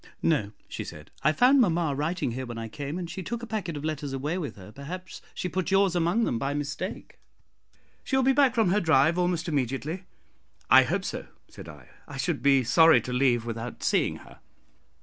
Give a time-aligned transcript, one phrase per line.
[0.23, 3.45] "No," she said; "I found mamma writing here when I came, and she took a
[3.45, 7.19] packet of letters away with her; perhaps she put yours among them by mistake.
[8.03, 10.05] She will be back from her drive almost immediately."
[10.71, 11.87] "I hope so," said I.
[12.07, 14.39] "I should be sorry to leave without seeing her."